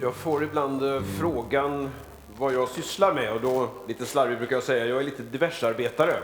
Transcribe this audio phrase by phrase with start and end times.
[0.00, 1.90] Jag får ibland eh, frågan
[2.38, 6.14] vad jag sysslar med och då, lite slarvigt brukar jag säga, jag är lite diversarbetare.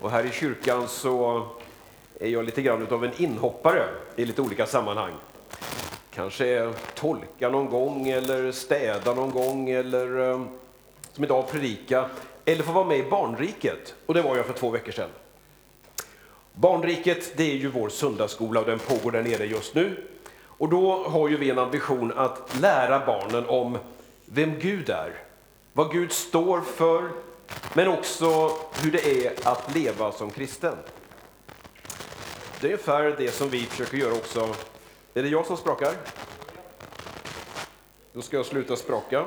[0.00, 1.46] Och här i kyrkan så
[2.20, 3.84] är jag lite grann av en inhoppare
[4.16, 5.12] i lite olika sammanhang.
[6.10, 10.42] Kanske tolka någon gång eller städa någon gång eller eh,
[11.12, 12.10] som idag predika.
[12.44, 15.10] Eller få vara med i Barnriket och det var jag för två veckor sedan.
[16.52, 19.96] Barnriket det är ju vår söndagsskola och den pågår där nere just nu.
[20.60, 23.78] Och då har ju vi en ambition att lära barnen om
[24.24, 25.14] vem Gud är,
[25.72, 27.10] vad Gud står för,
[27.74, 28.50] men också
[28.82, 30.76] hur det är att leva som kristen.
[32.60, 34.54] Det är ungefär det som vi försöker göra också.
[35.14, 35.94] Är det jag som sprakar?
[38.12, 39.26] Då ska jag sluta spraka.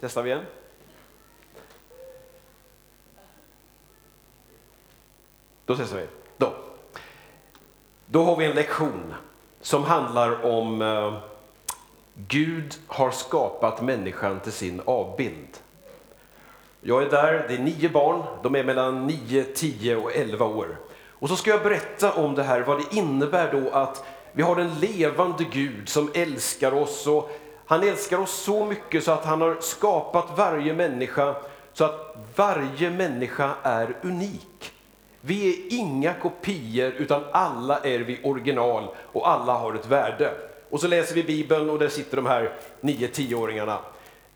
[0.00, 0.44] Testar vi igen.
[5.64, 6.19] Då testar vi.
[8.12, 8.24] Då.
[8.24, 9.14] Har vi en lektion
[9.60, 11.14] som handlar om eh,
[12.14, 15.58] Gud har skapat människan till sin avbild.
[16.80, 20.76] Jag är där, det är nio barn, de är mellan 9, 10 och 11 år.
[21.08, 24.56] Och så ska jag berätta om det här, vad det innebär då att vi har
[24.56, 27.06] en levande Gud som älskar oss.
[27.06, 27.30] Och
[27.66, 31.34] han älskar oss så mycket så att han har skapat varje människa
[31.72, 34.72] så att varje människa är unik.
[35.20, 40.34] Vi är inga kopior utan alla är vi original och alla har ett värde.
[40.70, 43.78] Och så läser vi Bibeln och där sitter de här 9-10-åringarna.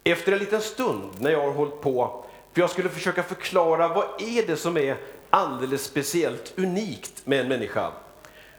[0.04, 4.04] Efter en liten stund när jag har hållit på, för jag skulle försöka förklara vad
[4.19, 4.97] är det som är
[5.31, 7.92] alldeles speciellt unikt med en människa.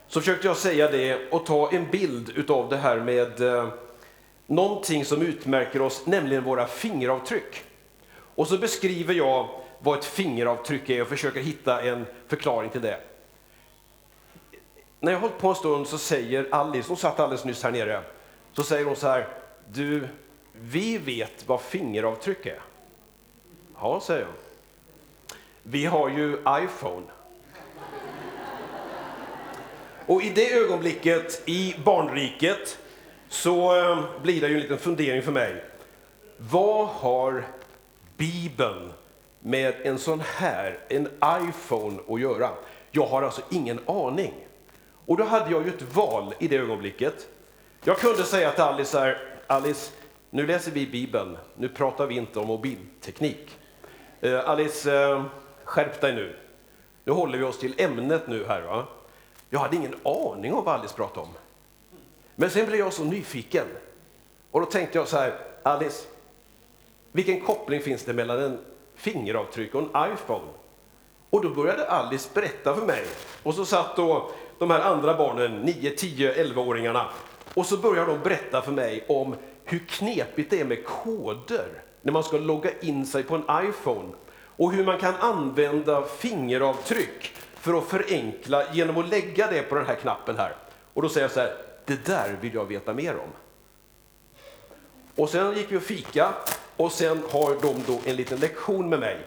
[0.08, 3.68] Så försökte jag säga det och ta en bild utav det här med eh,
[4.48, 7.64] någonting som utmärker oss, nämligen våra fingeravtryck.
[8.36, 9.48] Och så beskriver jag
[9.80, 13.00] vad ett fingeravtryck är och försöker hitta en förklaring till det.
[15.00, 17.72] När jag har hållit på en stund så säger Alice, hon satt alldeles nyss här
[17.72, 18.02] nere,
[18.54, 19.28] så säger hon så här,
[19.68, 20.08] du,
[20.52, 22.60] vi vet vad fingeravtryck är.
[23.80, 24.30] Ja, säger jag.
[25.64, 27.06] Vi har ju iPhone.
[30.06, 32.78] Och i det ögonblicket i barnriket
[33.30, 35.64] så eh, blir det ju en liten fundering för mig.
[36.38, 37.44] Vad har
[38.18, 38.94] Bibeln
[39.46, 42.50] med en sån här, en iPhone att göra?
[42.92, 44.34] Jag har alltså ingen aning.
[45.06, 47.28] Och då hade jag ju ett val i det ögonblicket.
[47.84, 49.92] Jag kunde säga till Alice här, Alice,
[50.30, 53.58] nu läser vi Bibeln, nu pratar vi inte om mobilteknik.
[54.22, 55.24] Eh, Alice, eh,
[55.64, 56.36] skärp dig nu.
[57.04, 58.62] Nu håller vi oss till ämnet nu här.
[58.62, 58.86] Va?
[59.50, 61.34] Jag hade ingen aning om vad Alice pratade om.
[62.36, 63.66] Men sen blev jag så nyfiken.
[64.52, 66.08] Och då tänkte jag så här, Alice,
[67.12, 68.60] vilken koppling finns det mellan en
[69.06, 70.48] fingeravtryck och en iPhone?
[71.30, 73.06] Och då började Alice berätta för mig.
[73.44, 77.06] Och så satt då de här andra barnen, 9, 10, 11-åringarna.
[77.54, 81.68] Och så började de berätta för mig om hur knepigt det är med koder
[82.02, 84.10] när man ska logga in sig på en iPhone.
[84.58, 89.86] Och hur man kan använda fingeravtryck för att förenkla genom att lägga det på den
[89.86, 90.56] här knappen här.
[90.94, 91.56] Och då säger jag så här,
[91.86, 93.30] det där vill jag veta mer om.
[95.16, 96.34] Och sen gick vi och fika
[96.78, 99.18] och sen har de då en liten lektion med mig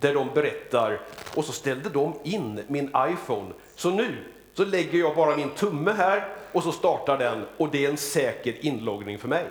[0.00, 1.00] där de berättar
[1.34, 3.52] och så ställde de in min iPhone.
[3.74, 7.84] Så nu så lägger jag bara min tumme här och så startar den och det
[7.84, 9.46] är en säker inloggning för mig.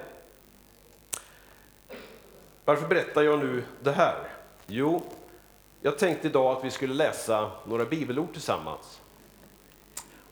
[2.66, 4.16] Varför berättar jag nu det här?
[4.68, 5.04] Jo,
[5.81, 9.02] jag tänkte idag att vi skulle läsa några bibelord tillsammans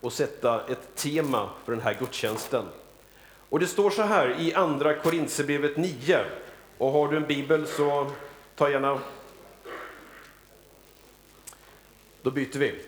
[0.02, 2.66] och sätta ett tema för den här gudstjänsten.
[3.50, 6.19] Och det står så här i Andra Korinthierbrevet 9.
[6.77, 8.12] Och har du en bibel så
[8.56, 9.01] ta gärna...
[12.22, 12.81] Då byter vi.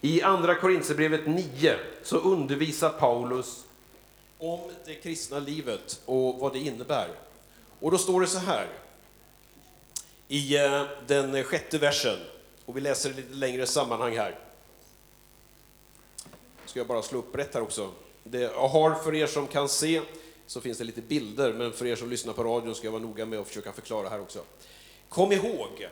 [0.00, 3.64] I Andra Korinthierbrevet 9 så undervisar Paulus
[4.38, 7.08] om det kristna livet och vad det innebär.
[7.80, 8.68] Och då står det så här
[10.28, 12.18] i eh, den sjätte versen,
[12.66, 14.38] och vi läser det lite längre sammanhang här.
[16.66, 17.90] Ska jag bara slå upp rätt här också.
[18.24, 20.00] Det jag har för er som kan se
[20.46, 23.02] så finns det lite bilder, men för er som lyssnar på radion ska jag vara
[23.02, 24.44] noga med att försöka förklara här också.
[25.08, 25.88] Kom ihåg,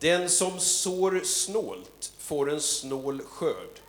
[0.00, 3.80] den som sår snålt får en snål skörd,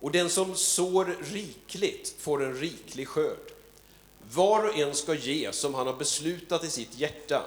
[0.00, 3.52] och den som sår rikligt får en riklig skörd.
[4.32, 7.42] Var och en ska ge som han har beslutat i sitt hjärta,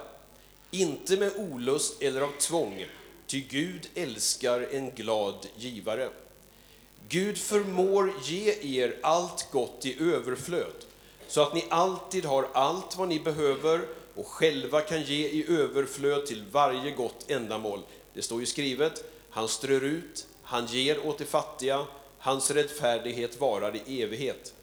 [0.72, 2.86] inte med olust eller av tvång,
[3.28, 6.10] ty Gud älskar en glad givare.
[7.10, 10.86] Gud förmår ge er allt gott i överflöd,
[11.28, 13.82] så att ni alltid har allt vad ni behöver
[14.16, 17.82] och själva kan ge i överflöd till varje gott ändamål.
[18.14, 21.86] Det står ju skrivet, han strör ut, han ger åt de fattiga,
[22.20, 24.54] hans rättfärdighet varar i evighet.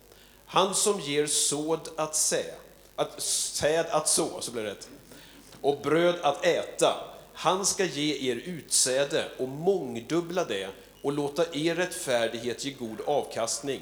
[0.46, 2.44] Han som ger såd att sä,
[2.96, 4.88] att, säd att så, så blir det rätt,
[5.60, 6.94] och bröd att äta,
[7.32, 10.68] han ska ge er utsäde och mångdubbla det
[11.02, 13.80] och låta er rättfärdighet ge god avkastning.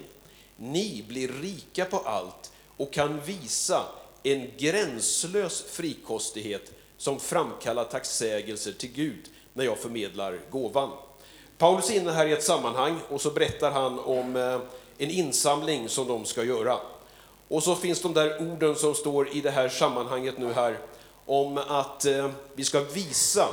[0.56, 2.51] Ni blir rika på allt
[2.82, 3.84] och kan visa
[4.23, 10.90] en gränslös frikostighet som framkallar tacksägelser till Gud när jag förmedlar gåvan.
[11.58, 14.61] Paulus är inne här i ett sammanhang och så berättar han om eh,
[14.99, 16.79] en insamling som de ska göra.
[17.49, 20.79] Och så finns de där orden som står i det här sammanhanget nu här
[21.26, 23.49] om att eh, vi ska visa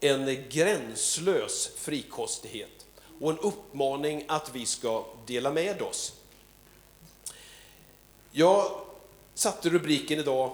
[0.00, 2.86] en gränslös frikostighet
[3.20, 6.12] och en uppmaning att vi ska dela med oss.
[8.36, 8.70] Jag
[9.34, 10.50] satte rubriken idag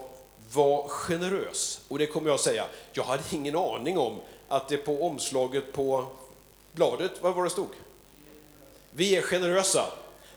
[0.52, 1.80] Var generös.
[1.88, 5.72] Och det kommer jag att säga, jag hade ingen aning om att det på omslaget
[5.72, 6.06] på
[6.72, 7.68] bladet, vad var det stod?
[8.90, 9.84] Vi är generösa.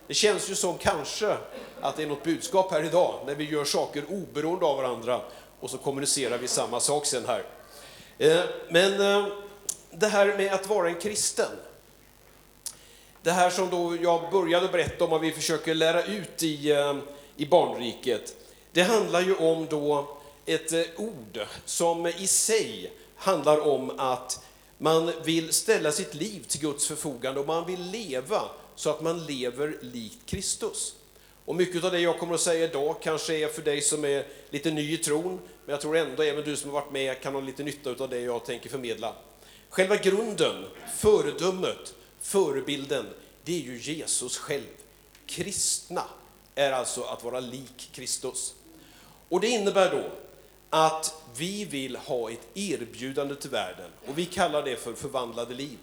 [0.07, 1.37] Det känns ju som kanske
[1.81, 5.21] att det är något budskap här idag när vi gör saker oberoende av varandra
[5.59, 7.43] och så kommunicerar vi samma sak sen här.
[8.17, 9.27] Eh, men eh,
[9.91, 11.51] det här med att vara en kristen,
[13.21, 16.95] det här som då jag började berätta om att vi försöker lära ut i, eh,
[17.37, 18.35] i barnriket,
[18.71, 24.45] det handlar ju om då ett eh, ord som i sig handlar om att
[24.77, 28.41] man vill ställa sitt liv till Guds förfogande och man vill leva
[28.75, 30.95] så att man lever likt Kristus.
[31.45, 34.27] Och mycket av det jag kommer att säga idag kanske är för dig som är
[34.49, 37.33] lite ny i tron, men jag tror ändå även du som har varit med kan
[37.33, 39.15] ha lite nytta av det jag tänker förmedla.
[39.69, 40.65] Själva grunden,
[40.97, 43.05] föredömet, förebilden,
[43.43, 44.63] det är ju Jesus själv.
[45.25, 46.03] Kristna
[46.55, 48.53] är alltså att vara lik Kristus.
[49.29, 50.03] Och det innebär då
[50.69, 55.77] att vi vill ha ett erbjudande till världen och vi kallar det för förvandlade liv.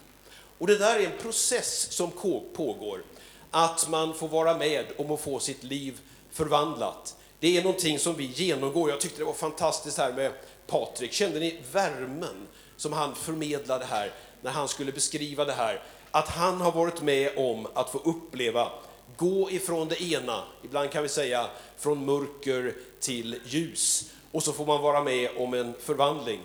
[0.58, 2.10] Och det där är en process som
[2.54, 3.02] pågår,
[3.50, 6.00] att man får vara med om att få sitt liv
[6.30, 7.16] förvandlat.
[7.40, 8.90] Det är någonting som vi genomgår.
[8.90, 10.32] Jag tyckte det var fantastiskt här med
[10.66, 11.12] Patrik.
[11.12, 14.12] Kände ni värmen som han förmedlade här
[14.42, 15.82] när han skulle beskriva det här?
[16.10, 18.70] Att han har varit med om att få uppleva,
[19.16, 21.46] gå ifrån det ena, ibland kan vi säga
[21.78, 24.10] från mörker till ljus.
[24.32, 26.40] Och så får man vara med om en förvandling.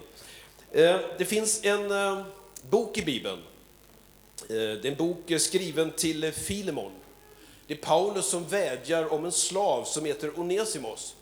[0.72, 2.24] Eh, det finns en eh,
[2.70, 3.40] bok i Bibeln
[4.42, 6.92] eh, det är en bok skriven till Filemon.
[7.68, 11.16] Det är Paulus som vädjar om en slav som heter Onesimos.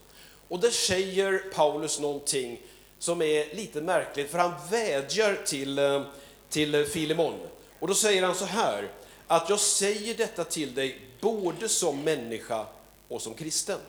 [0.47, 2.61] Och där säger Paulus någonting
[2.99, 5.79] som är lite märkligt, för han vädjar till,
[6.49, 7.39] till Filemon.
[7.79, 8.89] Och då säger han så här,
[9.27, 12.65] att jag säger detta till dig både som människa
[13.07, 13.79] och som kristen.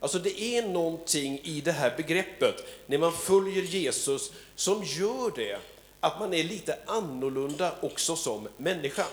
[0.00, 5.58] Alltså det är någonting i det här begreppet, när man följer Jesus, som gör det
[6.00, 9.06] att man är lite annorlunda också som människa.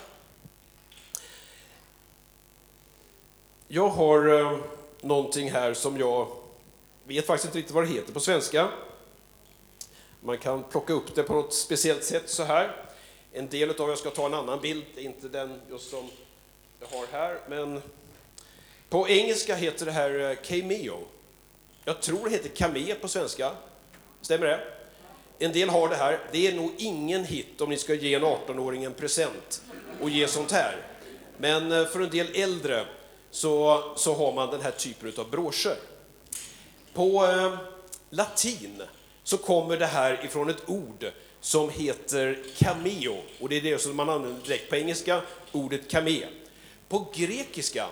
[3.68, 4.60] Jag har eh,
[5.02, 6.28] någonting här som jag
[7.04, 8.70] vet faktiskt inte riktigt vad det heter på svenska.
[10.22, 12.76] Man kan plocka upp det på något speciellt sätt så här.
[13.32, 16.10] En del av jag ska ta en annan bild, inte den just som
[16.92, 17.82] jag har här, men
[18.90, 20.98] på engelska heter det här eh, cameo.
[21.86, 23.52] Jag tror det heter kame på svenska.
[24.22, 24.60] Stämmer det?
[25.40, 26.20] En del har det här.
[26.32, 29.62] Det är nog ingen hit om ni ska ge en 18-åring en present
[30.02, 30.78] och ge sånt här.
[31.38, 32.86] Men eh, för en del äldre
[33.32, 35.76] så, så har man den här typen av broscher.
[36.94, 37.58] På eh,
[38.10, 38.82] latin
[39.24, 43.96] så kommer det här ifrån ett ord som heter cameo och det är det som
[43.96, 45.22] man använder direkt på engelska,
[45.52, 46.26] ordet kamé.
[46.90, 47.88] På grekiska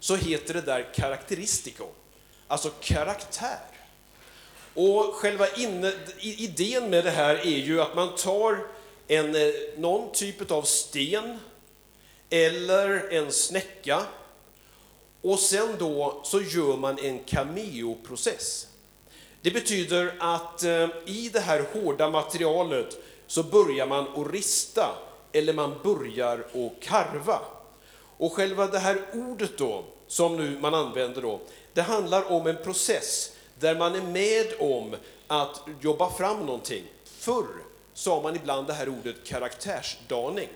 [0.00, 1.86] så heter det där karakteristico,
[2.46, 3.60] alltså karaktär.
[4.74, 8.66] Och själva inne, idén med det här är ju att man tar
[9.08, 11.38] en, eh, någon typ av sten
[12.30, 14.02] eller en snäcka
[15.22, 18.66] och sen då så gör man en cameo-process.
[19.42, 24.96] Det betyder att eh, i det här hårda materialet så börjar man att rista
[25.32, 27.40] eller man börjar att karva.
[28.18, 31.40] Och själva det här ordet då, som nu man använder då,
[31.72, 36.84] det handlar om en process där man är med om att jobba fram någonting.
[37.04, 37.46] Förr
[37.94, 40.48] sa man ibland det här ordet karaktärsdaning.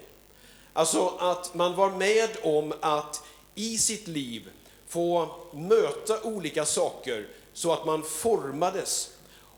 [0.73, 3.23] Alltså att man var med om att
[3.55, 4.49] i sitt liv
[4.88, 9.11] få möta olika saker så att man formades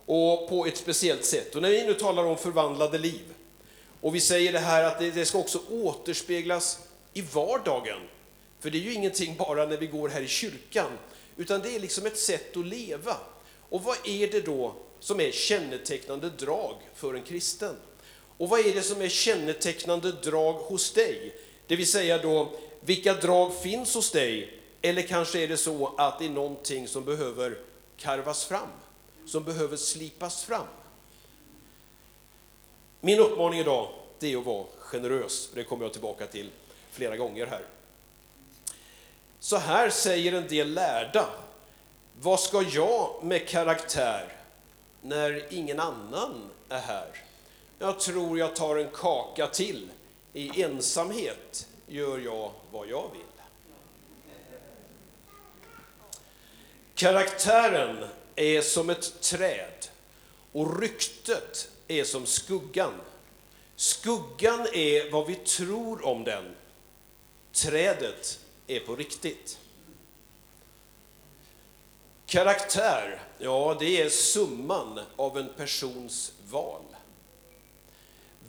[0.06, 1.54] och på ett speciellt sätt.
[1.54, 3.34] Och när vi nu talar om förvandlade liv
[4.00, 6.78] och vi säger det här att det, det ska också återspeglas
[7.12, 8.00] i vardagen.
[8.60, 10.98] För det är ju ingenting bara när vi går här i kyrkan,
[11.36, 13.16] utan det är liksom ett sätt att leva.
[13.68, 17.76] Och vad är det då som är kännetecknande drag för en kristen?
[18.38, 21.36] Och vad är det som är kännetecknande drag hos dig?
[21.66, 24.60] Det vill säga då, vilka drag finns hos dig?
[24.82, 27.58] Eller kanske är det så att det är någonting som behöver
[27.96, 28.68] karvas fram,
[29.26, 30.66] som behöver slipas fram.
[33.00, 33.88] Min uppmaning idag,
[34.18, 35.50] det är att vara generös.
[35.54, 36.50] Det kommer jag tillbaka till
[36.92, 37.62] flera gånger här.
[39.40, 41.28] Så här säger en del lärda.
[42.20, 44.32] Vad ska jag med karaktär
[45.02, 47.08] när ingen annan är här?
[47.78, 49.88] Jag tror jag tar en kaka till.
[50.32, 53.22] I ensamhet gör jag vad jag vill.
[56.94, 58.04] Karaktären
[58.36, 59.86] är som ett träd
[60.52, 62.92] och ryktet är som skuggan.
[63.76, 66.54] Skuggan är vad vi tror om den.
[67.52, 69.58] Trädet är på riktigt.
[72.26, 76.82] Karaktär, ja, det är summan av en persons val.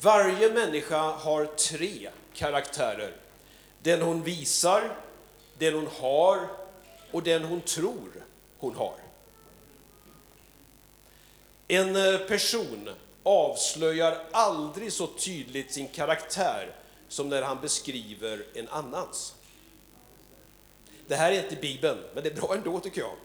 [0.02, 3.16] Varje människa har tre karaktärer.
[3.84, 4.98] Den hon visar,
[5.58, 6.48] den hon har
[7.12, 8.26] och den hon tror
[8.58, 8.96] hon har.
[11.68, 12.90] En eh, person
[13.24, 16.76] avslöjar aldrig så tydligt sin karaktär
[17.12, 19.36] som när han beskriver en annans.
[21.08, 23.16] Det här är inte Bibeln, men det är bra ändå tycker jag.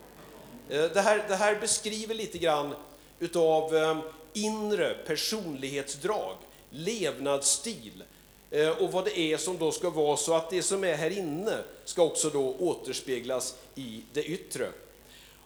[0.69, 2.75] Eh, det här, det här beskriver lite grann
[3.19, 3.99] utav eh,
[4.33, 6.37] inre personlighetsdrag,
[6.71, 8.05] levnadsstil
[8.51, 11.19] eh, och vad det är som då ska vara så att det som är här
[11.19, 14.69] inne ska också då återspeglas i det yttre.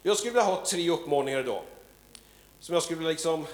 [0.03, 1.63] Jag skulle vilja ha tre uppmaningar idag
[2.61, 3.47] som jag skulle vilja liksom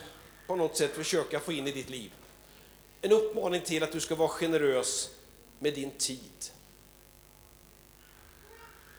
[0.47, 2.11] på något sätt försöka få in i ditt liv.
[3.07, 5.11] En uppmaning till att du ska vara generös
[5.59, 6.51] med din tid.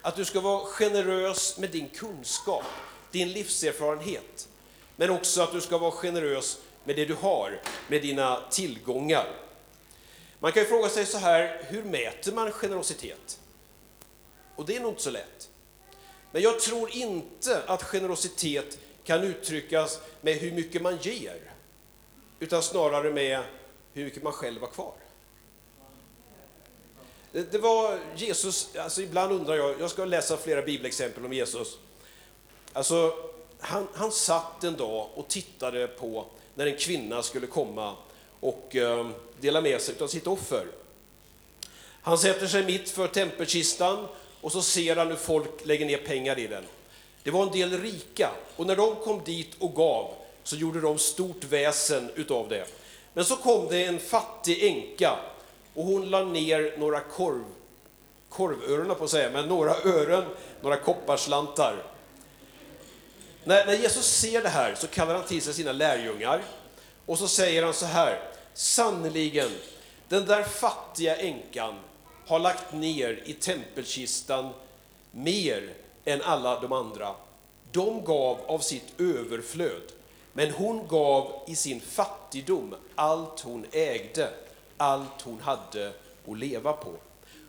[0.01, 2.63] Att du ska vara generös med din kunskap,
[3.11, 4.49] din livserfarenhet.
[4.95, 9.27] Men också att du ska vara generös med det du har, med dina tillgångar.
[10.39, 13.39] Man kan ju fråga sig så här, hur mäter man generositet?
[14.55, 15.49] Och det är nog inte så lätt.
[16.31, 21.53] Men jag tror inte att generositet kan uttryckas med hur mycket man ger,
[22.39, 23.43] utan snarare med
[23.97, 24.93] hur mycket man själv har kvar.
[27.31, 31.77] Det var Jesus, alltså ibland undrar jag, jag ska läsa flera bibelexempel om Jesus.
[32.73, 33.13] Alltså,
[33.59, 36.25] han, han satt en dag och tittade på
[36.55, 37.95] när en kvinna skulle komma
[38.39, 39.07] och eh,
[39.39, 40.67] dela med sig av sitt offer.
[42.01, 44.07] Han sätter sig mitt för tempelkistan
[44.41, 46.63] och så ser han hur folk lägger ner pengar i den.
[47.23, 50.13] Det var en del rika och när de kom dit och gav
[50.43, 52.67] så gjorde de stort väsen utav det.
[53.17, 55.19] Men så kom det en fattig änka
[55.73, 57.43] och hon la ner några korv,
[58.29, 60.23] korvöron på att säga, men några ören,
[60.61, 61.83] några kopparslantar.
[63.43, 66.41] När, när Jesus ser det här så kallar han till sig sina lärjungar
[67.05, 68.21] och så säger han så här,
[68.53, 69.49] sannerligen,
[70.07, 71.75] den där fattiga änkan
[72.27, 74.49] har lagt ner i tempelkistan
[75.11, 75.73] mer
[76.05, 77.15] än alla de andra.
[77.71, 79.91] De gav av sitt överflöd,
[80.37, 84.29] men hon gav i sin fattigdom allt hon ägde,
[84.77, 85.91] allt hon hade
[86.27, 86.93] att leva på.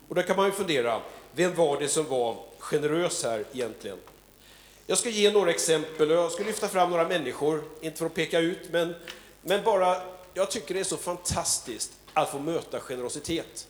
[0.08, 1.00] Och då kan man ju fundera,
[1.32, 3.98] vem var det som var generös här egentligen?
[4.86, 8.14] Jag ska ge några exempel och jag ska lyfta fram några människor, inte för att
[8.14, 8.94] peka ut, men,
[9.42, 9.96] men bara,
[10.34, 13.68] jag tycker det är så fantastiskt att få möta generositet.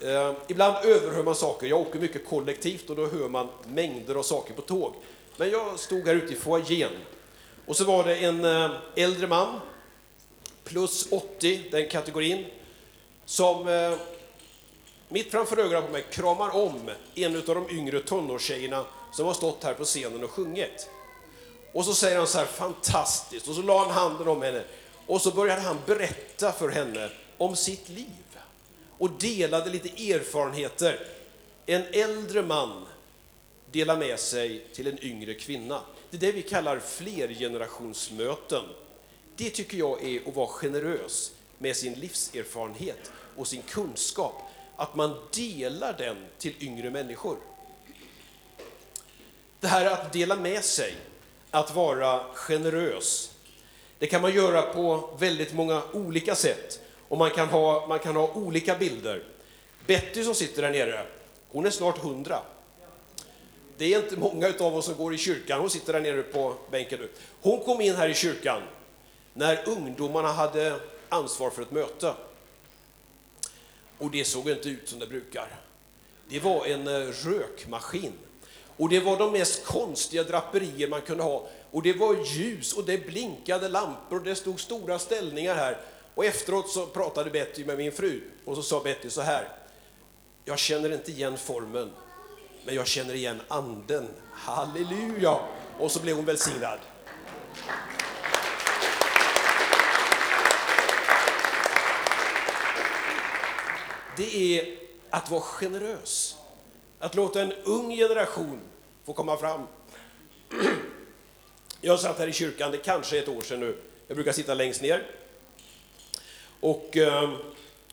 [0.00, 1.66] Eh, ibland överhör man saker.
[1.66, 4.94] Jag åker mycket kollektivt och då hör man mängder av saker på tåg.
[5.36, 6.92] Men jag stod här ute i foajén
[7.66, 9.60] och så var det en eh, äldre man,
[10.64, 12.46] plus 80, den kategorin,
[13.24, 13.92] som eh,
[15.08, 19.64] mitt framför ögonen på mig kramar om en av de yngre tonårstjejerna som har stått
[19.64, 20.88] här på scenen och sjungit.
[21.72, 24.64] Och så säger han så här, fantastiskt, och så la han handen om henne
[25.06, 28.38] och så började han berätta för henne om sitt liv
[28.98, 31.06] och delade lite erfarenheter.
[31.66, 32.86] En äldre man
[33.70, 35.80] delar med sig till en yngre kvinna.
[36.14, 38.64] Det är det vi kallar flergenerationsmöten.
[39.36, 44.34] Det tycker jag är att vara generös med sin livserfarenhet och sin kunskap.
[44.76, 47.36] Att man delar den till yngre människor.
[49.60, 50.94] Det här att dela med sig,
[51.50, 53.30] att vara generös,
[53.98, 56.80] det kan man göra på väldigt många olika sätt.
[57.08, 59.24] Och man kan ha, man kan ha olika bilder.
[59.86, 61.06] Betty som sitter där nere,
[61.48, 62.42] hon är snart hundra.
[63.78, 65.60] Det är inte många av oss som går i kyrkan.
[65.60, 67.08] Hon sitter där nere på bänken nu.
[67.40, 68.62] Hon kom in här i kyrkan
[69.34, 72.14] när ungdomarna hade ansvar för ett möte.
[73.98, 75.60] Och det såg inte ut som det brukar.
[76.28, 78.12] Det var en eh, rökmaskin.
[78.76, 81.48] Och det var de mest konstiga draperier man kunde ha.
[81.70, 85.78] Och det var ljus och det blinkade lampor och det stod stora ställningar här.
[86.14, 89.48] Och efteråt så pratade Betty med min fru och så sa Betty så här.
[90.44, 91.90] Jag känner inte igen formen,
[92.64, 94.08] men jag känner igen anden.
[94.32, 95.38] Halleluja!
[95.78, 96.78] Och så blev hon välsignad.
[104.16, 104.78] Det är
[105.10, 106.36] att vara generös.
[106.98, 108.60] Att låta en ung generation
[109.04, 109.66] få komma fram.
[111.80, 113.76] Jag satt här i kyrkan, det kanske är ett år sedan nu.
[114.06, 115.06] Jag brukar sitta längst ner.
[116.60, 117.30] Och eh,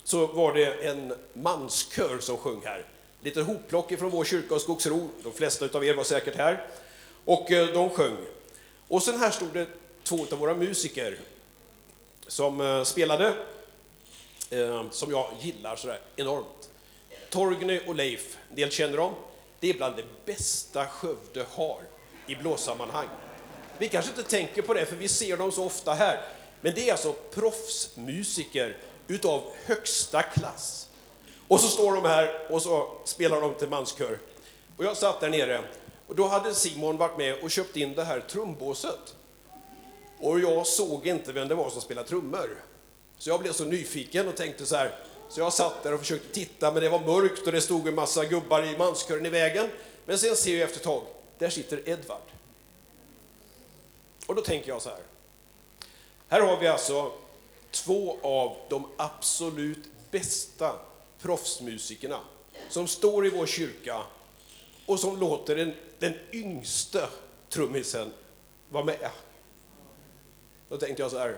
[0.04, 2.86] så var det en manskör som sjöng här.
[3.24, 5.10] Lite hopplock från vår kyrka och Skogsro.
[5.24, 6.66] De flesta av er var säkert här.
[7.26, 8.18] Och eh, de sjöng.
[8.88, 9.68] Och sen här stod det
[10.04, 11.20] två av våra musiker
[12.28, 13.34] som eh, spelade,
[14.50, 16.70] eh, som jag gillar sådär enormt.
[17.30, 19.14] Torgny och Leif, en del känner dem.
[19.60, 21.82] Det är bland det bästa Skövde har
[22.28, 23.08] i blåssammanhang.
[23.78, 26.22] Vi kanske inte tänker på det, för vi ser dem så ofta här.
[26.62, 30.88] Men det är alltså proffsmusiker utav högsta klass.
[31.52, 34.20] Och så står de här och så spelar de till manskör.
[34.78, 35.64] Och jag satt där nere
[36.08, 39.16] och då hade Simon varit med och köpt in det här trumbåset.
[40.20, 42.64] Och jag såg inte vem det var som spelade trummor.
[43.18, 44.96] Så jag blev så nyfiken och tänkte så här,
[45.30, 47.96] så jag satt där och försökte titta, men det var mörkt och det stod en
[47.96, 49.70] massa gubbar i manskören i vägen.
[50.06, 51.04] Men sen ser jag efter ett tag,
[51.38, 52.22] där sitter Edvard.
[54.28, 55.04] Och då tänker jag så här.
[56.28, 57.12] Här har vi alltså
[57.72, 60.76] två av de absolut bästa
[61.22, 62.20] proffsmusikerna
[62.70, 64.04] som står i vår kyrka
[64.86, 67.08] och som låter den, den yngste
[67.50, 68.14] trummisen
[68.70, 69.10] vara med.
[70.70, 71.38] Då tänkte jag så här,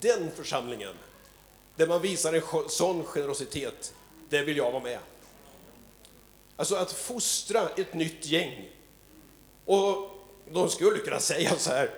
[0.00, 0.94] den församlingen,
[1.76, 3.94] där man visar en sån generositet,
[4.28, 4.98] där vill jag vara med.
[6.56, 8.68] Alltså att fostra ett nytt gäng.
[9.64, 10.10] Och
[10.52, 11.90] de skulle kunna säga så här,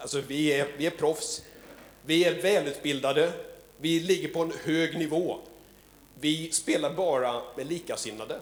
[0.00, 1.42] alltså vi är, vi är proffs,
[2.04, 3.32] vi är välutbildade,
[3.76, 5.40] vi ligger på en hög nivå.
[6.20, 8.40] Vi spelar bara med likasinnade.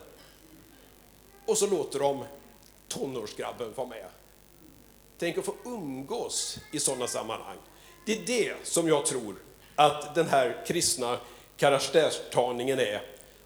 [1.46, 2.24] Och så låter de
[2.88, 4.06] tonårsgrabben vara med.
[5.18, 7.56] Tänk att få umgås i sådana sammanhang.
[8.06, 9.37] Det är det som jag tror
[9.74, 11.18] att den här kristna
[11.56, 13.02] karaktärstagningen är.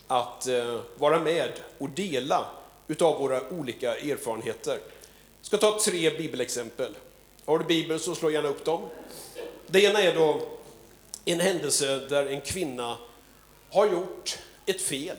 [0.07, 2.47] Att eh, vara med och dela
[2.89, 4.79] utav våra olika erfarenheter.
[5.39, 6.97] Jag ska ta tre bibelexempel.
[7.45, 8.89] Har du bibel så slå gärna upp dem.
[9.67, 10.41] Det ena är då
[11.25, 12.99] en händelse där en kvinna
[13.71, 15.17] har gjort ett fel.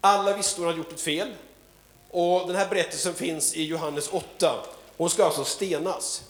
[0.00, 1.28] Alla visste hon hade gjort ett fel.
[2.10, 4.64] Och den här berättelsen finns i Johannes 8.
[4.96, 6.22] Hon ska alltså stenas.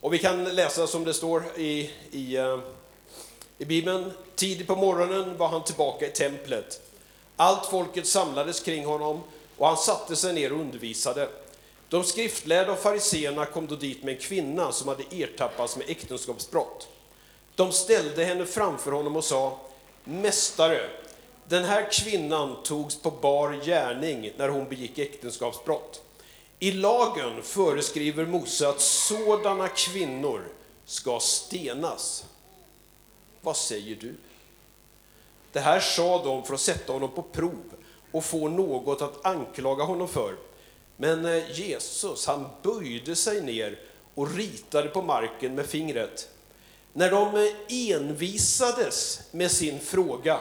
[0.00, 2.58] Och vi kan läsa som det står i, i, eh,
[3.58, 4.12] i Bibeln.
[4.34, 6.80] Tidigt på morgonen var han tillbaka i templet.
[7.36, 9.22] Allt folket samlades kring honom
[9.56, 11.28] och han satte sig ner och undervisade.
[11.88, 16.88] De skriftlärda och fariseerna kom då dit med en kvinna som hade ertappats med äktenskapsbrott.
[17.54, 19.58] De ställde henne framför honom och sa,
[20.04, 20.90] Mästare,
[21.48, 26.02] den här kvinnan togs på bar gärning när hon begick äktenskapsbrott.
[26.58, 30.48] I lagen föreskriver Mose att sådana kvinnor
[30.84, 32.24] ska stenas.
[33.40, 34.14] Vad säger du?
[35.52, 37.72] Det här sa de för att sätta honom på prov
[38.10, 40.36] och få något att anklaga honom för.
[40.96, 43.78] Men eh, Jesus, han böjde sig ner
[44.14, 46.28] och ritade på marken med fingret.
[46.92, 50.40] När de envisades med sin fråga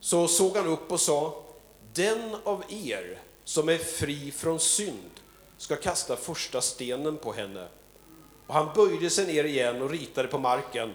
[0.00, 1.44] så såg han upp och sa,
[1.92, 5.10] den av er som är fri från synd
[5.58, 7.68] ska kasta första stenen på henne.
[8.46, 10.92] Och han böjde sig ner igen och ritade på marken.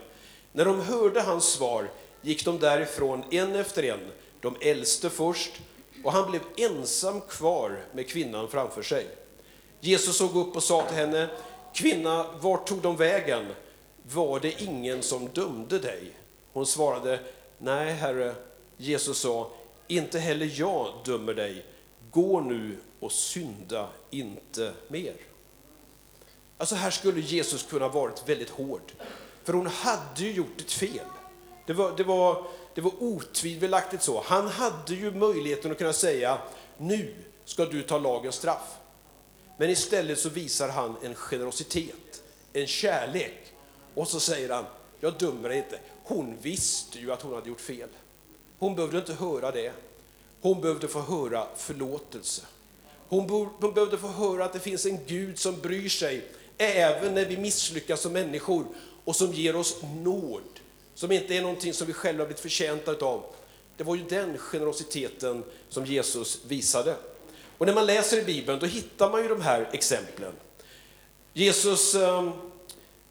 [0.51, 5.51] När de hörde hans svar gick de därifrån en efter en, de äldste först,
[6.03, 9.07] och han blev ensam kvar med kvinnan framför sig.
[9.79, 11.29] Jesus såg upp och sa till henne,
[11.73, 13.45] kvinna, vart tog de vägen?
[14.13, 16.11] Var det ingen som dömde dig?
[16.53, 17.19] Hon svarade,
[17.57, 18.35] nej, herre.
[18.77, 19.51] Jesus sa,
[19.87, 21.65] inte heller jag dömer dig.
[22.11, 25.13] Gå nu och synda inte mer.
[26.57, 28.91] Alltså här skulle Jesus kunna varit väldigt hård,
[29.43, 31.05] för hon hade ju gjort ett fel.
[31.65, 32.43] Det var, det var,
[32.75, 34.21] det var otvivelaktigt så.
[34.25, 36.37] Han hade ju möjligheten att kunna säga,
[36.77, 38.77] nu ska du ta lagens straff.
[39.57, 43.48] Men istället så visar han en generositet, en kärlek.
[43.95, 44.65] Och så säger han,
[44.99, 45.79] jag dömer inte.
[46.03, 47.89] hon visste ju att hon hade gjort fel.
[48.59, 49.73] Hon behövde inte höra det.
[50.41, 52.41] Hon behövde få höra förlåtelse.
[53.09, 56.25] Hon, hon behövde få höra att det finns en Gud som bryr sig
[56.57, 58.65] även när vi misslyckas som människor
[59.05, 60.59] och som ger oss nåd,
[60.95, 63.23] som inte är någonting som vi själva blivit förtjänta av.
[63.77, 66.95] Det var ju den generositeten som Jesus visade.
[67.57, 70.33] Och när man läser i Bibeln då hittar man ju de här exemplen.
[71.33, 72.31] Jesus eh,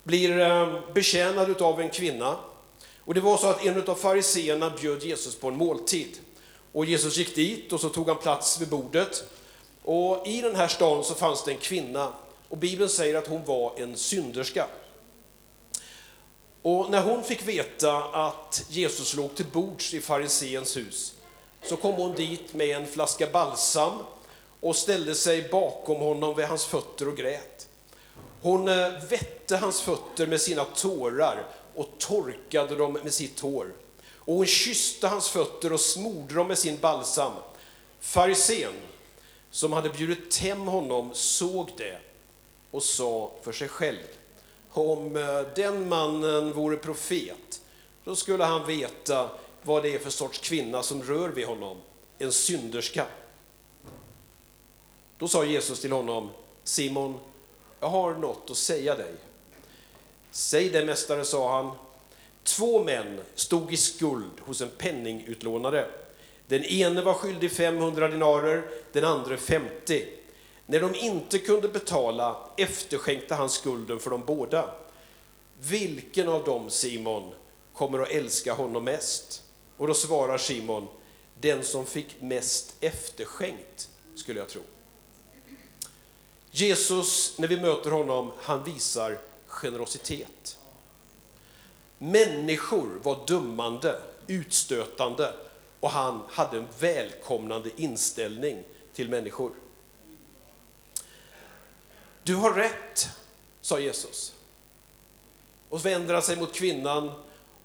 [0.08, 2.36] blir eh, betjänad av en kvinna.
[3.00, 6.18] Och det var så att en av fariseerna bjöd Jesus på en måltid.
[6.72, 9.24] Och Jesus gick dit och så tog han plats vid bordet.
[9.82, 12.12] Och i den här staden så fanns det en kvinna
[12.48, 14.66] och Bibeln säger att hon var en synderska.
[16.62, 21.14] Och när hon fick veta att Jesus låg till bords i fariseens hus
[21.62, 23.92] så kom hon dit med en flaska balsam
[24.60, 27.67] och ställde sig bakom honom vid hans fötter och grät.
[28.42, 33.72] Hon eh, vette hans fötter med sina tårar och torkade dem med sitt hår.
[34.14, 37.32] Och hon kysste hans fötter och smorde dem med sin balsam.
[38.00, 38.72] Farisén,
[39.50, 41.98] som hade bjudit hem honom, såg det
[42.70, 44.06] och sa för sig själv,
[44.70, 47.60] om eh, den mannen vore profet,
[48.04, 49.30] då skulle han veta
[49.62, 51.76] vad det är för sorts kvinna som rör vid honom,
[52.18, 53.06] en synderska.
[55.18, 56.30] Då sa Jesus till honom,
[56.64, 57.18] Simon,
[57.80, 59.14] jag har något att säga dig.
[60.30, 61.76] Säg det, mästare, sa han.
[62.42, 65.86] Två män stod i skuld hos en penningutlånare.
[66.46, 70.06] Den ene var skyldig 500 dinarer, den andra 50.
[70.66, 74.70] När de inte kunde betala efterskänkte han skulden för dem båda.
[75.60, 77.32] Vilken av dem, Simon,
[77.72, 79.42] kommer att älska honom mest?
[79.76, 80.88] Och då svarar Simon,
[81.40, 84.62] den som fick mest efterskänkt, skulle jag tro.
[86.60, 90.58] Jesus, när vi möter honom, han visar generositet.
[91.98, 95.34] Människor var dömande, utstötande
[95.80, 98.62] och han hade en välkomnande inställning
[98.94, 99.52] till människor.
[102.22, 103.08] Du har rätt,
[103.60, 104.34] sa Jesus.
[105.68, 107.10] Och så vänder han sig mot kvinnan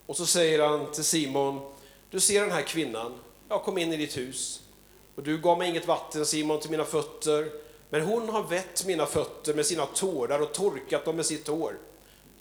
[0.06, 1.74] och så säger han till Simon,
[2.10, 3.14] du ser den här kvinnan,
[3.50, 4.62] jag kom in i ditt hus
[5.16, 7.63] och du gav mig inget vatten Simon till mina fötter,
[7.94, 11.80] men hon har vett mina fötter med sina tårar och torkat dem med sitt hår.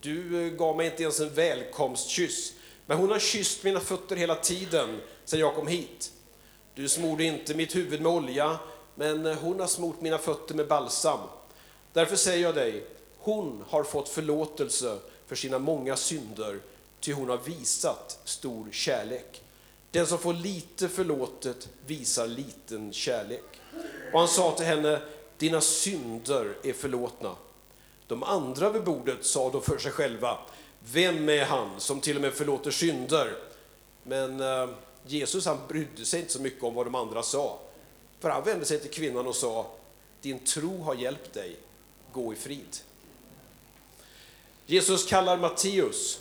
[0.01, 2.53] Du eh, gav mig inte ens en välkomstkyss,
[2.87, 6.13] men hon har kysst mina fötter hela tiden sedan jag kom hit.
[6.75, 8.59] Du smorde inte mitt huvud med olja,
[8.95, 11.21] men eh, hon har smort mina fötter med balsam.
[11.93, 12.85] Därför säger jag dig,
[13.19, 16.61] hon har fått förlåtelse för sina många synder,
[17.01, 19.43] ty hon har visat stor kärlek.
[19.91, 23.61] Den som får lite förlåtet visar liten kärlek.
[24.13, 25.01] Och han sa till henne,
[25.43, 27.37] dina synder är förlåtna.
[28.07, 30.39] De andra vid bordet sa då för sig själva,
[30.93, 33.37] vem är han som till och med förlåter synder?
[34.03, 34.69] Men eh,
[35.07, 37.59] Jesus han brydde sig inte så mycket om vad de andra sa.
[38.21, 39.67] För han vände sig till kvinnan och sa,
[40.21, 41.57] din tro har hjälpt dig,
[42.13, 42.77] gå i frid.
[44.67, 46.21] Jesus kallar Matteus.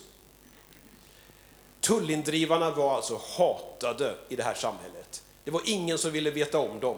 [1.79, 5.23] Tullindrivarna var alltså hatade i det här samhället.
[5.43, 6.97] Det var ingen som ville veta om dem.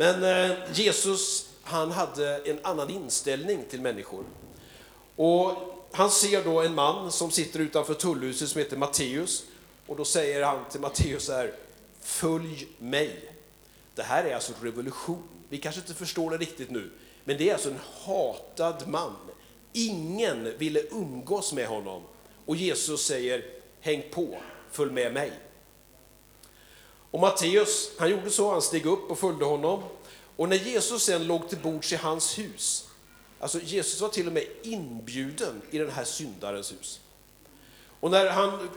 [0.00, 4.24] Men eh, Jesus han hade en annan inställning till människor.
[5.16, 5.52] Och
[5.92, 9.44] han ser då en man som sitter utanför tullhuset som heter Matteus.
[9.86, 11.52] Och då säger han till Matteus här,
[12.00, 13.32] följ mig.
[13.94, 15.22] Det här är alltså revolution.
[15.48, 16.90] Vi kanske inte förstår det riktigt nu,
[17.24, 19.16] men det är alltså en hatad man.
[19.72, 22.02] Ingen ville umgås med honom.
[22.46, 23.44] Och Jesus säger,
[23.80, 24.38] häng på,
[24.70, 25.32] följ med mig.
[27.10, 29.82] Och Matteus, han gjorde så, han steg upp och följde honom.
[30.36, 32.88] Och när Jesus sen låg till bords i hans hus,
[33.40, 37.00] alltså Jesus var till och med inbjuden i den här syndarens hus.
[38.00, 38.68] Och när han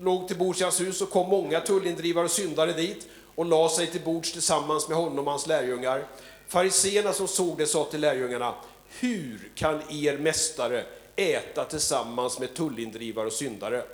[0.00, 3.68] låg till bords i hans hus så kom många tullindrivare och syndare dit och la
[3.68, 6.06] sig till bords tillsammans med honom och hans lärjungar.
[6.48, 8.54] Fariseerna som såg det sa till lärjungarna,
[8.88, 10.84] hur kan er mästare
[11.16, 13.84] äta tillsammans med tullindrivare och syndare?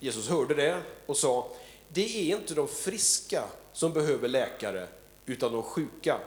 [0.00, 1.48] Jesus hörde det och sa,
[1.92, 4.86] det är inte de friska som behöver läkare,
[5.26, 6.18] utan de sjuka.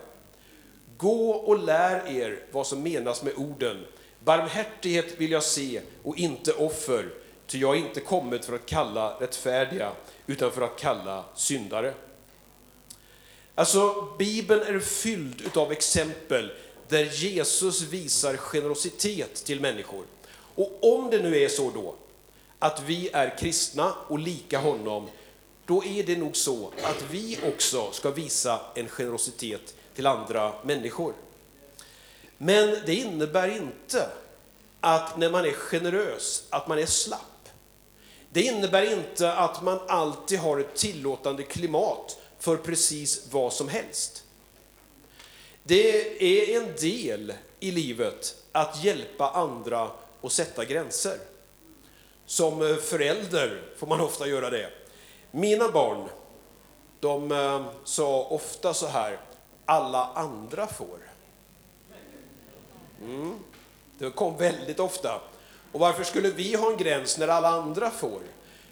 [0.97, 3.85] Gå och lär er vad som menas med orden,
[4.19, 7.09] barmhärtighet vill jag se och inte offer,
[7.47, 9.91] ty jag är inte kommit för att kalla rättfärdiga,
[10.27, 11.93] utan för att kalla syndare.
[13.55, 16.51] Alltså, Bibeln är fylld av exempel
[16.87, 20.05] där Jesus visar generositet till människor.
[20.55, 21.95] Och om det nu är så då
[22.59, 25.07] att vi är kristna och lika honom,
[25.65, 31.13] då är det nog så att vi också ska visa en generositet till andra människor.
[32.37, 34.09] Men det innebär inte
[34.79, 37.49] att när man är generös, att man är slapp.
[38.29, 44.23] Det innebär inte att man alltid har ett tillåtande klimat för precis vad som helst.
[45.63, 51.17] Det är en del i livet att hjälpa andra och sätta gränser.
[52.25, 54.69] Som förälder får man ofta göra det.
[55.35, 56.09] Mina barn,
[56.99, 59.19] de eh, sa ofta så här,
[59.65, 60.99] alla andra får.
[63.01, 63.39] Mm.
[63.97, 65.21] Det kom väldigt ofta.
[65.71, 68.21] Och varför skulle vi ha en gräns när alla andra får?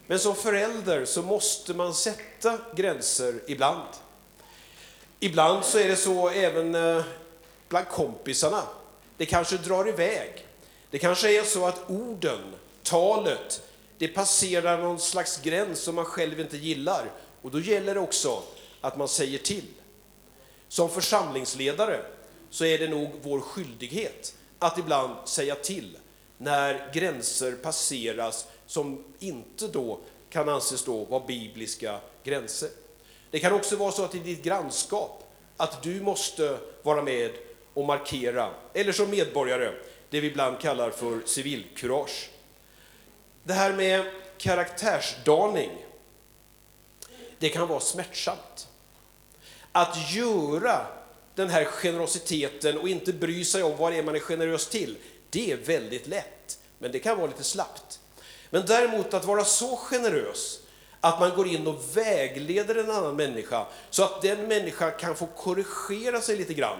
[0.07, 3.87] Men som förälder så måste man sätta gränser ibland.
[5.19, 7.03] Ibland så är det så även eh,
[7.69, 8.63] bland kompisarna.
[9.17, 10.45] Det kanske drar iväg.
[10.89, 13.61] Det kanske är så att orden, talet,
[13.97, 17.11] det passerar någon slags gräns som man själv inte gillar.
[17.41, 18.43] Och då gäller det också
[18.81, 19.67] att man säger till.
[20.67, 22.01] Som församlingsledare
[22.49, 25.97] så är det nog vår skyldighet att ibland säga till
[26.37, 32.69] när gränser passeras som inte då kan anses då vara bibliska gränser.
[33.31, 35.23] Det kan också vara så att i ditt grannskap,
[35.57, 37.31] att du måste vara med
[37.73, 39.71] och markera, eller som medborgare,
[40.09, 42.29] det vi ibland kallar för civilkurage.
[43.43, 44.05] Det här med
[44.37, 45.71] karaktärsdaning,
[47.39, 48.67] det kan vara smärtsamt.
[49.71, 50.85] Att göra
[51.35, 54.97] den här generositeten och inte bry sig om vad det är man är generös till,
[55.29, 57.99] det är väldigt lätt, men det kan vara lite slappt.
[58.49, 60.59] Men däremot att vara så generös
[60.99, 65.25] att man går in och vägleder en annan människa så att den människan kan få
[65.25, 66.79] korrigera sig lite grann.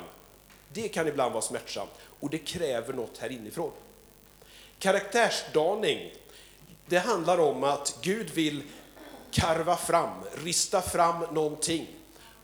[0.73, 3.71] Det kan ibland vara smärtsamt och det kräver något här inifrån.
[4.79, 6.13] Karaktärsdaning,
[6.85, 8.63] det handlar om att Gud vill
[9.31, 10.09] karva fram,
[10.43, 11.87] rista fram någonting.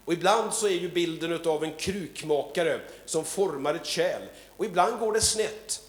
[0.06, 4.22] Och ibland så är ju bilden av en krukmakare som formar ett kärl.
[4.58, 5.82] Och ibland går det snett.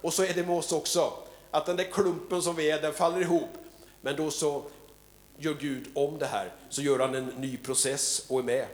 [0.00, 1.12] Och så är det med oss också
[1.50, 3.50] att den där klumpen som vi är, den faller ihop.
[4.00, 4.62] Men då så
[5.36, 8.66] gör Gud om det här, så gör han en ny process och är med.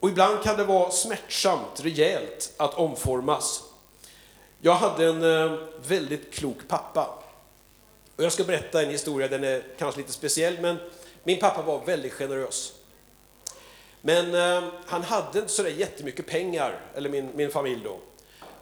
[0.00, 3.62] Och ibland kan det vara smärtsamt, rejält, att omformas.
[4.60, 7.21] Jag hade en eh, väldigt klok pappa.
[8.22, 10.76] Och jag ska berätta en historia, den är kanske lite speciell, men
[11.24, 12.72] min pappa var väldigt generös.
[14.00, 17.98] Men eh, han hade inte sådär jättemycket pengar, eller min, min familj då.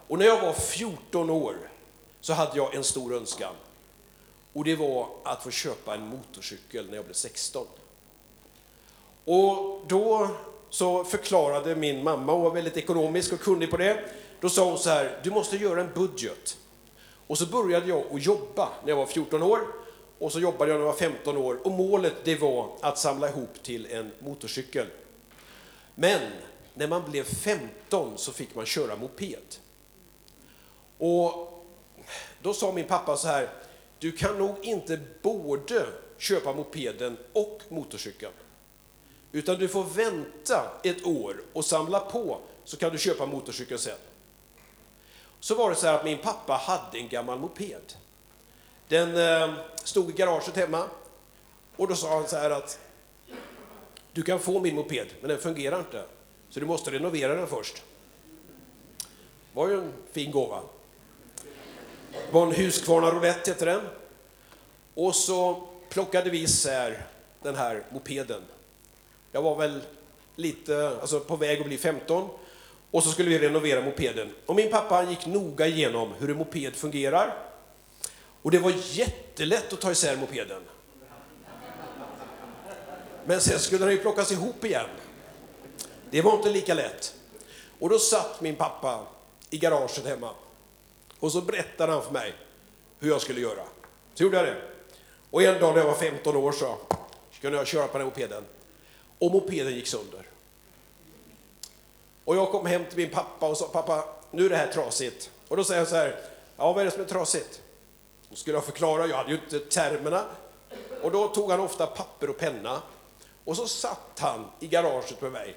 [0.09, 1.57] Och när jag var 14 år
[2.21, 3.55] så hade jag en stor önskan.
[4.53, 7.67] Och det var att få köpa en motorcykel när jag blev 16.
[9.25, 10.29] Och då
[10.71, 14.05] så förklarade min mamma, hon var väldigt ekonomisk och kunnig på det,
[14.41, 16.57] då sa hon så här, du måste göra en budget.
[17.31, 19.61] Och så började jag att jobba när jag var 14 år
[20.19, 23.29] och så jobbade jag när jag var 15 år och målet det var att samla
[23.29, 24.87] ihop till en motorcykel.
[25.95, 26.21] Men
[26.75, 29.57] när man blev 15 så fick man köra moped.
[30.99, 31.65] Och
[32.43, 33.49] då sa min pappa så här,
[33.99, 35.87] du kan nog inte både
[36.19, 38.33] köpa mopeden och motorcykeln.
[39.33, 43.99] Utan du får vänta ett år och samla på, så kan du köpa motorcykeln sen.
[45.41, 47.95] Så var det så här att min pappa hade en gammal moped.
[48.89, 50.85] Den eh, stod i garaget hemma
[51.77, 52.79] och då sa han så här att
[54.13, 56.05] du kan få min moped, men den fungerar inte.
[56.51, 57.83] Så du måste renovera den först.
[58.99, 60.61] Det var ju en fin gåva.
[62.13, 63.81] Det var en Husqvarna Roulette hette den.
[64.95, 67.07] Och så plockade vi isär
[67.43, 68.43] den här mopeden.
[69.33, 69.81] Jag var väl
[70.37, 72.29] lite, alltså på väg att bli 15
[72.91, 74.31] och så skulle vi renovera mopeden.
[74.47, 77.37] Och min pappa gick noga igenom hur en moped fungerar.
[78.43, 80.63] Och det var jättelätt att ta isär mopeden.
[83.25, 84.87] Men sen skulle den ju plockas ihop igen.
[86.11, 87.15] Det var inte lika lätt.
[87.79, 89.07] Och då satt min pappa
[89.51, 90.31] i garaget hemma
[91.19, 92.35] och så berättade han för mig
[92.99, 93.63] hur jag skulle göra.
[94.15, 94.63] Så gjorde jag det.
[95.31, 96.77] Och en dag när jag var 15 år så
[97.41, 98.45] kunde jag köra på den mopeden.
[99.19, 100.30] Och mopeden gick sönder.
[102.31, 105.31] Och jag kom hem till min pappa och sa, pappa, nu är det här trasigt.
[105.49, 106.21] Och då säger jag så här,
[106.57, 107.63] ja vad är det som är trasigt?
[108.29, 110.25] Då skulle jag förklara, jag hade ju inte termerna.
[111.03, 112.83] Och då tog han ofta papper och penna.
[113.45, 115.57] Och så satt han i garaget med mig.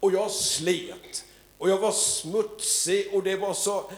[0.00, 1.24] Och jag slet.
[1.58, 3.90] Och jag var smutsig och det var så...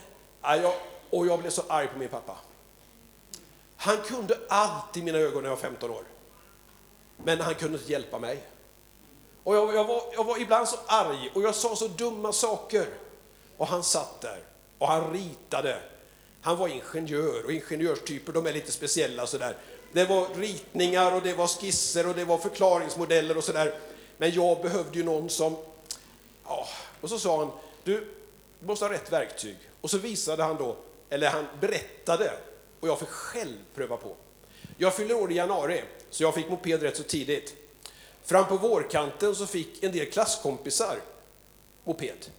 [1.11, 2.37] Och jag blev så arg på min pappa.
[3.77, 6.05] Han kunde allt i mina ögon när jag var 15 år.
[7.17, 8.43] Men han kunde inte hjälpa mig.
[9.47, 12.87] Och jag, jag, var, jag var ibland så arg och jag sa så dumma saker.
[13.57, 14.39] Och han satt där
[14.79, 15.79] och han ritade.
[16.41, 19.57] Han var ingenjör och ingenjörstyper de är lite speciella sådär.
[19.93, 23.79] Det var ritningar och det var skisser och det var förklaringsmodeller och sådär.
[24.17, 25.57] Men jag behövde ju någon som...
[26.45, 26.69] Ja.
[27.01, 27.51] Och så sa han,
[27.85, 28.09] du
[28.61, 29.57] måste ha rätt verktyg.
[29.81, 30.77] Och så visade han då,
[31.11, 32.33] eller han berättade,
[32.81, 34.17] och jag fick själv pröva på.
[34.77, 37.66] Jag fyller år i januari, så jag fick moped rätt så tidigt.
[38.27, 40.99] Fram på vårkanten så fick en del klasskompisar
[41.85, 42.31] moped.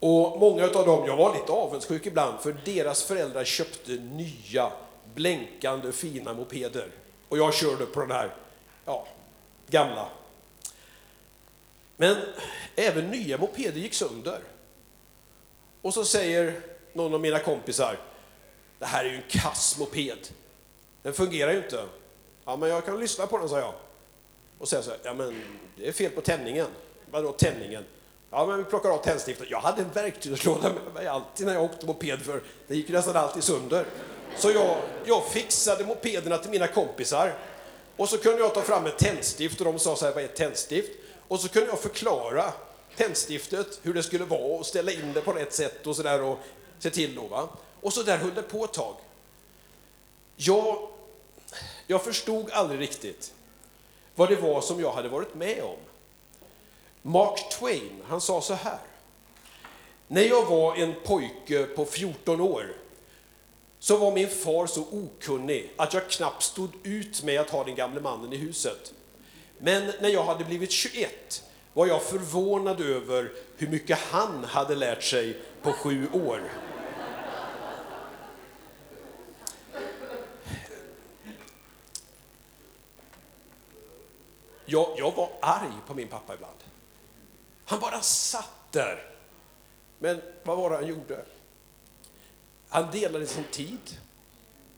[0.00, 4.72] Och många av dem, jag var lite avundsjuk ibland, för deras föräldrar köpte nya,
[5.14, 6.90] blänkande, fina mopeder.
[7.28, 8.34] Och jag körde på den här,
[8.84, 9.06] ja,
[9.66, 10.08] gamla.
[11.96, 12.16] Men
[12.76, 14.40] även nya mopeder gick sönder.
[15.82, 16.60] Och så säger
[16.92, 17.98] någon av mina kompisar,
[18.78, 20.28] det här är ju en kass moped.
[21.02, 21.84] Den fungerar ju inte.
[22.44, 23.74] Ja, men jag kan lyssna på den, sa jag.
[24.60, 25.42] Och säga så här, ja men
[25.76, 26.66] det är fel på tändningen.
[27.10, 27.84] Vadå tändningen?
[28.30, 29.50] Ja, men vi plockar av tändstiftet.
[29.50, 33.16] Jag hade en verktygslåda med mig alltid när jag åkte moped, för det gick nästan
[33.16, 33.86] alltid sönder.
[34.36, 37.34] Så jag, jag fixade mopederna till mina kompisar.
[37.96, 40.28] Och så kunde jag ta fram ett tändstift och de sa så här, vad är
[40.28, 40.90] ett tändstift?
[41.28, 42.52] Och så kunde jag förklara
[42.96, 46.38] tändstiftet, hur det skulle vara och ställa in det på rätt sätt och sådär och
[46.78, 47.26] se till då.
[47.26, 47.48] Va?
[47.80, 48.96] Och så där höll det på ett tag.
[50.36, 50.88] Jag,
[51.86, 53.32] jag förstod aldrig riktigt
[54.20, 55.76] vad det var som jag hade varit med om.
[57.02, 58.78] Mark Twain, han sa så här.
[60.06, 62.76] När jag var en pojke på 14 år
[63.78, 67.74] så var min far så okunnig att jag knappt stod ut med att ha den
[67.74, 68.92] gamle mannen i huset.
[69.58, 75.02] Men när jag hade blivit 21 var jag förvånad över hur mycket han hade lärt
[75.02, 76.50] sig på sju år.
[84.70, 86.56] Jag, jag var arg på min pappa ibland.
[87.64, 89.10] Han bara satt där.
[89.98, 91.24] Men vad var det han gjorde?
[92.68, 93.98] Han delade sin tid.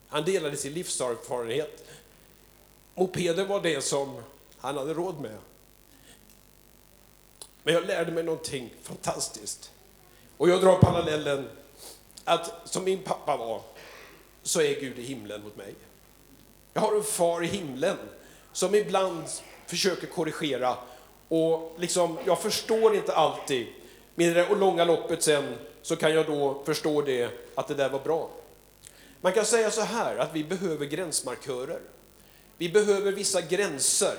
[0.08, 1.84] Han delade sin livserfarenhet.
[2.94, 4.22] Mopeden var det som
[4.58, 5.38] han hade råd med.
[7.62, 9.72] Men jag lärde mig någonting fantastiskt.
[10.36, 11.48] Och jag drar parallellen
[12.24, 13.62] att som min pappa var,
[14.42, 15.74] så är Gud i himlen mot mig.
[16.72, 17.96] Jag har en far i himlen
[18.52, 19.24] som ibland
[19.72, 20.76] försöker korrigera
[21.28, 23.66] och liksom, jag förstår inte alltid,
[24.14, 27.88] men i det långa loppet sen så kan jag då förstå det, att det där
[27.88, 28.30] var bra.
[29.20, 31.80] Man kan säga så här, att vi behöver gränsmarkörer.
[32.58, 34.16] Vi behöver vissa gränser.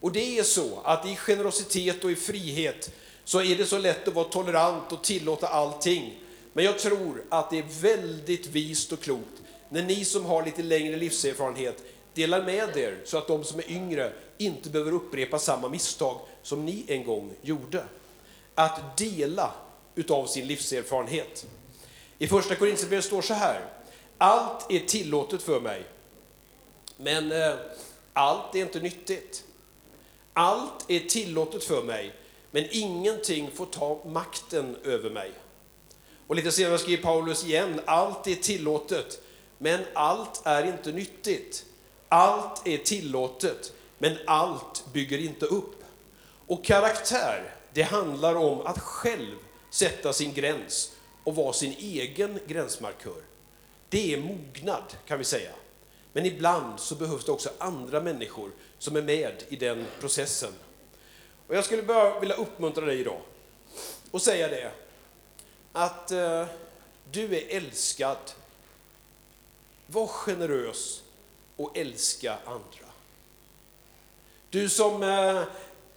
[0.00, 2.90] Och det är så att i generositet och i frihet
[3.24, 6.18] så är det så lätt att vara tolerant och tillåta allting.
[6.52, 10.62] Men jag tror att det är väldigt vist och klokt när ni som har lite
[10.62, 15.68] längre livserfarenhet delar med er så att de som är yngre inte behöver upprepa samma
[15.68, 17.84] misstag som ni en gång gjorde.
[18.54, 19.52] Att dela
[19.94, 21.46] utav sin livserfarenhet.
[22.18, 23.60] I första Korinthierbrevet står så här.
[24.18, 25.84] Allt är tillåtet för mig,
[26.96, 27.54] men eh,
[28.12, 29.44] allt är inte nyttigt.
[30.32, 32.14] Allt är tillåtet för mig,
[32.50, 35.32] men ingenting får ta makten över mig.
[36.26, 39.22] Och lite senare skriver Paulus igen, allt är tillåtet,
[39.58, 41.64] men allt är inte nyttigt.
[42.12, 45.84] Allt är tillåtet, men allt bygger inte upp.
[46.46, 49.36] Och karaktär, det handlar om att själv
[49.70, 50.92] sätta sin gräns
[51.24, 53.22] och vara sin egen gränsmarkör.
[53.88, 55.50] Det är mognad, kan vi säga.
[56.12, 60.52] Men ibland så behövs det också andra människor som är med i den processen.
[61.46, 63.20] Och jag skulle bara vilja uppmuntra dig idag
[64.10, 64.72] och säga det,
[65.72, 66.46] att eh,
[67.10, 68.32] du är älskad.
[69.86, 71.01] Var generös
[71.62, 72.92] och älska andra.
[74.50, 75.42] Du som eh,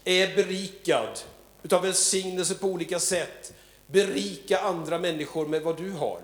[0.04, 1.20] är berikad
[1.64, 3.54] utav välsignelse på olika sätt,
[3.88, 6.22] berika andra människor med vad du har.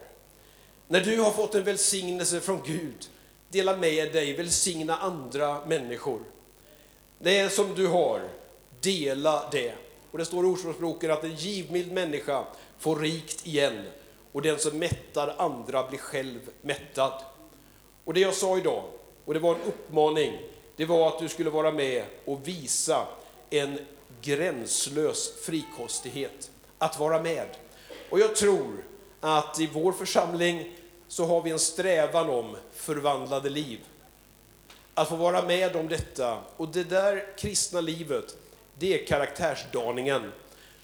[0.88, 3.10] När du har fått en välsignelse från Gud,
[3.50, 6.20] dela med dig, välsigna andra människor.
[7.20, 8.30] Det som du har,
[8.82, 9.74] dela det.
[10.12, 12.46] Och det står i Ordspråksboken att en givmild människa
[12.80, 13.84] får rikt igen
[14.32, 17.14] och den som mättar andra blir själv mättad.
[18.04, 18.84] Och det jag sa idag,
[19.26, 20.42] och det var en uppmaning,
[20.76, 23.08] det var att du skulle vara med och visa
[23.50, 23.80] en
[24.22, 26.52] gränslös frikostighet.
[26.78, 27.48] Att vara med.
[28.10, 28.84] Och jag tror
[29.20, 30.76] att i vår församling
[31.08, 33.80] så har vi en strävan om förvandlade liv.
[34.94, 36.40] Att få vara med om detta.
[36.58, 38.36] Och det där kristna livet,
[38.76, 40.32] det är karaktärsdaningen.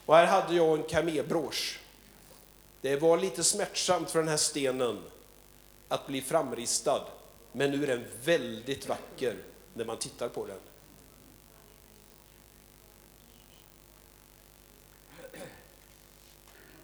[0.05, 1.80] Och här hade jag en kamébrosch.
[2.82, 4.99] Det var lite smärtsamt för den här stenen
[5.88, 7.01] att bli framristad.
[7.58, 9.36] Men nu är den väldigt vacker
[9.74, 10.60] när man tittar på den.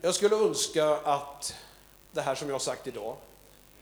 [0.01, 1.55] Jag skulle önska att
[2.11, 3.15] det här som jag har sagt idag,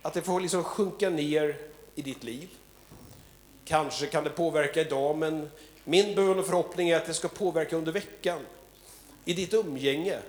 [0.02, 1.58] att det får liksom sjunka ner
[1.96, 2.50] i ditt liv.
[3.66, 5.52] Kanske kan det påverka idag, men
[5.84, 8.40] min bön och förhoppning är att det ska påverka under veckan.
[9.26, 10.20] I ditt umgänge,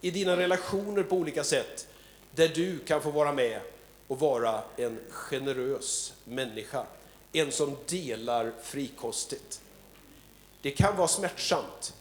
[0.00, 1.88] i dina relationer på olika sätt,
[2.30, 3.60] där du kan få vara med
[4.08, 6.86] och vara en generös människa.
[7.32, 9.60] En som delar frikostigt.
[10.62, 11.94] Det kan vara smärtsamt,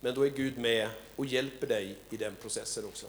[0.00, 3.06] men då är Gud med och hjälper dig i den processen också.